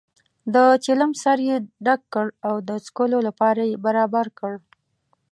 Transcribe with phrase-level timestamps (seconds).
[0.53, 4.53] د چلم سر یې ډک کړ او د څکلو لپاره یې برابر کړ.